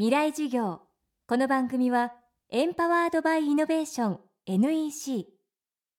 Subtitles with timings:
[0.00, 0.80] 未来授業。
[1.26, 2.14] この番組は
[2.48, 5.26] エンパワードバイイノベーション NEC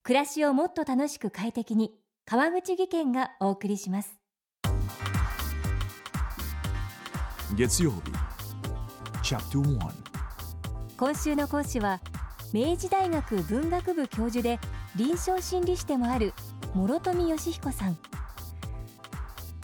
[0.01, 1.91] 暮らしをもっと楽しく快適に
[2.25, 4.19] 川口義賢がお送りします。
[7.55, 8.11] 月曜日
[9.21, 9.91] チャプター1
[10.97, 12.01] 今週の講師は
[12.53, 14.59] 明治大学文学部教授で
[14.95, 16.33] 臨床心理士でもある
[16.73, 17.99] 諸富義彦さん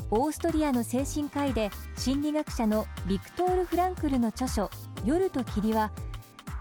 [0.10, 4.70] オーストリアの精神科医で心理学者のビクトール・フランクルの著書
[5.04, 5.92] 「夜と霧」は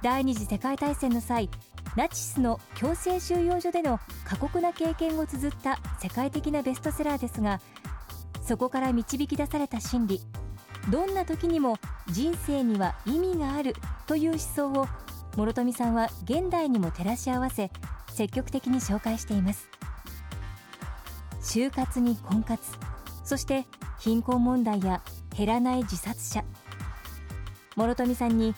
[0.03, 1.49] 第二次世界大戦の際
[1.95, 7.61] ナチスの強制収容所での過酷な経験を綴った世界的なベストセラーですが
[8.43, 10.21] そこから導き出された心理
[10.91, 11.79] どんな時にも
[12.09, 13.75] 人生には意味がある
[14.07, 14.87] という思想を
[15.37, 17.71] 諸富さんは現代にも照らし合わせ
[18.13, 19.69] 積極的に紹介しています。
[21.43, 22.96] 就活に婚活。
[23.27, 23.67] そして
[23.99, 25.03] 貧困問題や
[25.37, 26.45] 減らない自殺者。
[27.77, 28.55] 諸富さんに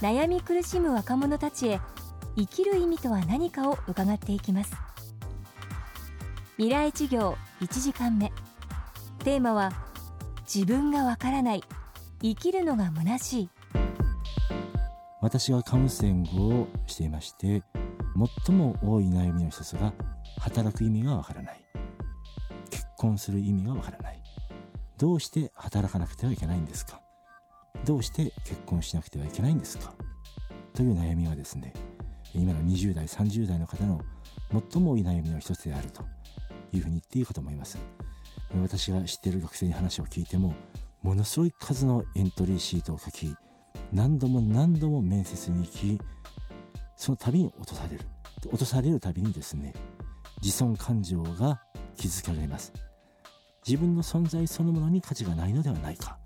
[0.00, 1.80] 悩み苦しむ若者たちへ
[2.36, 4.74] 生きる意味とは何かを伺っていきます。
[6.56, 8.32] 未来授業1時間目。
[9.24, 9.70] テーマは
[10.52, 11.62] 自分がわからない。
[12.20, 13.50] 生きるのが虚しい。
[15.20, 17.62] 私はカウンセリングをしていまして
[18.46, 19.92] 最も多い悩みの一つが
[20.40, 21.60] 働く意味がわからない。
[22.70, 24.17] 結婚する意味がわからない。
[24.98, 27.00] どうして働かなくてはいけないんですか？
[27.84, 29.94] どうして結婚しなくてはいけないんですか？
[30.74, 31.72] という悩みはですね
[32.34, 34.00] 今の20代30代の方の
[34.72, 36.02] 最も多い悩みの一つであると
[36.72, 37.78] いうふうに言っていいかと思います。
[38.60, 40.54] 私が知っている学生に話を聞いても
[41.02, 43.34] ものすごい数のエントリーシートを書き
[43.92, 46.00] 何度も何度も面接に行き
[46.96, 48.04] その度に落とされる。
[48.46, 49.74] 落とされるたびにですね
[50.42, 51.60] 自尊感情が
[51.96, 52.72] 築かれます。
[53.66, 56.18] 自分の存在そのものに価値がないのではないか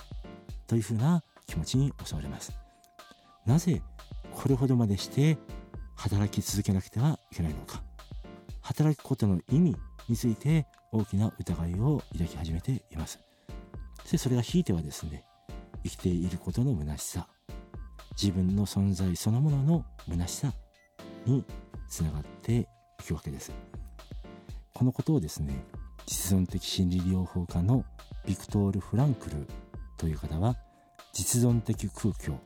[0.67, 2.53] というふうな気持ちに襲われます。
[3.47, 3.83] なぜ
[4.33, 5.39] これほどまでして
[5.97, 7.83] 働き続けなくてはいけないのか。
[8.61, 9.77] 働くことの意味
[10.09, 13.19] について大きな疑いを抱き始めています。
[14.03, 15.25] そしてそれがひいてはですね
[15.83, 17.29] 生きていることの虚しさ
[18.21, 20.53] 自分の存在そのものの虚しさ
[21.27, 21.45] に
[21.89, 22.69] つながって
[23.01, 23.53] いくわけです。
[24.75, 25.65] このことをですね
[26.07, 27.85] 実存的心理療法家の
[28.27, 29.47] ビクトール・フランクル
[29.97, 30.57] という方は
[31.13, 32.37] 実存的空虚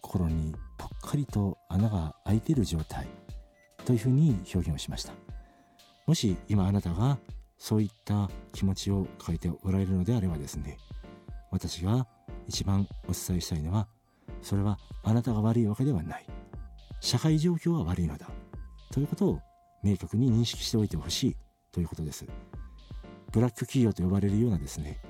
[0.00, 3.06] 心にぽっかりと穴が開いている状態
[3.84, 5.12] というふうに表現をしました。
[6.06, 7.18] もし今あなたが
[7.58, 10.78] そういった気持ちを書いておられるのであればですね
[11.52, 12.08] 私が
[12.48, 13.86] 一番お伝えしたいのは
[14.40, 16.26] それはあなたが悪いわけではない。
[17.00, 18.28] 社会状況が悪いのだ。
[18.92, 19.40] ということを
[19.82, 21.36] 明確に認識しておいてほしい
[21.72, 22.26] ということです。
[23.32, 25.00] ブラック企業と呼ばれるようなですね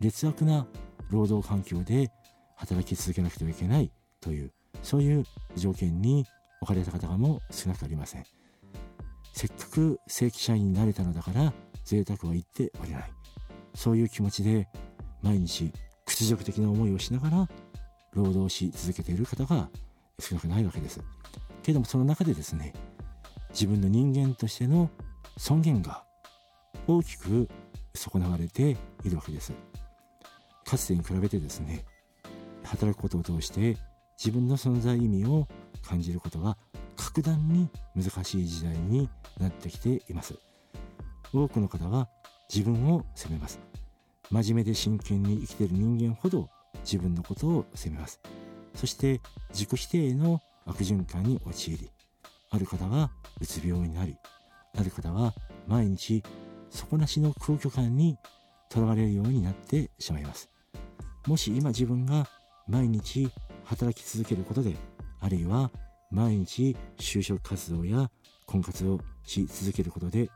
[0.00, 0.66] 劣悪な
[1.10, 2.10] 労働環境で
[2.56, 3.90] 働き続けなくてはいけない
[4.20, 4.52] という
[4.82, 5.24] そういう
[5.56, 6.26] 条件に
[6.60, 8.24] 置かれた方がも少なくありません。
[9.32, 11.52] せっかく正規社員になれたのだから
[11.84, 13.12] 贅沢は言っておれない。
[13.74, 14.68] そういう気持ちで
[15.22, 15.72] 毎日
[16.04, 17.48] 屈辱的な思いをしながら
[18.12, 19.68] 労働し続けている方が
[20.18, 21.00] 少なくないわけです。
[21.62, 22.72] けれどもその中でですね
[23.50, 24.90] 自分の人間としての
[25.36, 26.02] 尊厳が
[26.86, 27.48] 大きく
[27.98, 29.52] 損なわれているわけです。
[30.64, 31.84] かつてに比べてですね
[32.62, 33.76] 働くことを通して
[34.18, 35.48] 自分の存在意味を
[35.82, 36.56] 感じることが
[36.96, 39.08] 格段に難しい時代に
[39.40, 40.34] なってきています。
[41.32, 42.08] 多くの方は
[42.52, 43.60] 自分を責めます。
[44.30, 46.48] 真面目で真剣に生きている人間ほど
[46.84, 48.20] 自分のことを責めます。
[48.74, 49.20] そして
[49.50, 51.90] 自己否定の悪循環に陥り
[52.50, 53.10] ある方は
[53.40, 54.16] うつ病になり
[54.76, 55.34] ある方は
[55.66, 56.22] 毎日
[56.70, 58.16] 底なしの空虚感に
[58.68, 60.50] とらわれるようになってしまいます。
[61.26, 62.26] もし今自分が
[62.68, 63.30] 毎日
[63.64, 64.76] 働き続けることで
[65.20, 65.70] あるいは
[66.10, 68.10] 毎日就職活動や
[68.46, 70.30] 婚活をし続けることで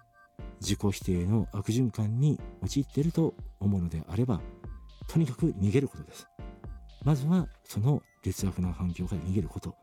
[0.61, 4.41] 自己否定の悪循環に陥っていると思うのであれば
[5.09, 6.27] とにかく逃げることです。
[7.05, 9.75] まずはその劣悪な環境から逃げること。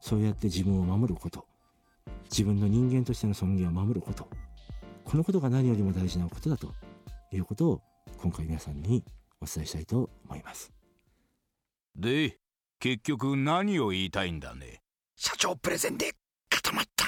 [0.00, 1.46] そうやって自分を守ること。
[2.30, 4.28] 自分の人間としての尊厳を守ること。
[5.10, 6.72] このことが何よりも大事なことだと
[7.32, 7.80] いうことを
[8.22, 9.02] 今回皆さんに
[9.40, 10.72] お伝えしたいと思います。
[11.96, 12.38] で
[12.78, 14.82] 結局何を言いたいんだね？
[15.16, 16.12] 社長プレゼンで
[16.48, 17.06] 固まった。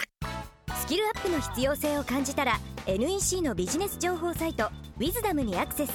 [0.75, 4.66] スキルアップの必要性を感じたら NEC のビジネス情報サイト
[4.98, 5.93] 「ウィズダムにアクセス。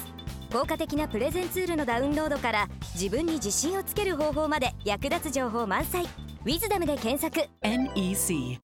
[0.50, 6.04] 効果的なプレゼンツールのダウンロードから自分に自信をつける方法まで役立つ情報満載
[6.42, 7.50] 「ウィズダムで検索。
[7.60, 8.58] NEC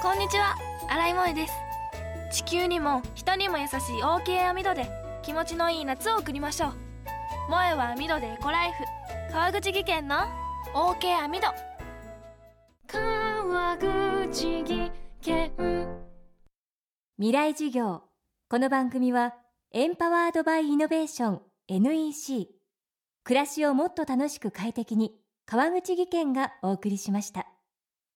[0.00, 0.54] こんにちは。
[0.88, 1.52] 新井萌です。
[2.30, 4.88] 地球にも人にも優しい OK 網戸で
[5.22, 6.70] 気持ちのいい夏を送りましょう。
[7.48, 8.84] 萌えは網戸でエコライフ。
[9.32, 10.18] 川口技研の
[10.72, 11.48] OK 網戸
[12.86, 15.50] 川口技研。
[17.16, 18.02] 未来授業。
[18.48, 19.34] この番組は
[19.72, 22.46] エンパワードバイイノベーション NEC
[23.24, 27.48] 暮らしをもっと楽しく快適に川口技研がお送りしました。